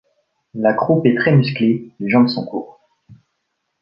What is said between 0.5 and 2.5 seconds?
La croupe est très musclée, les jambes sont